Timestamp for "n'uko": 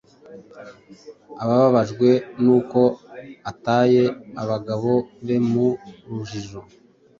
2.43-2.81